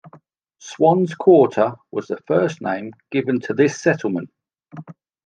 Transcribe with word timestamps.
Swann's 0.59 1.13
Quarter 1.13 1.75
was 1.91 2.07
the 2.07 2.17
first 2.25 2.59
name 2.59 2.91
given 3.11 3.39
to 3.41 3.53
this 3.53 3.79
settlement. 3.79 4.31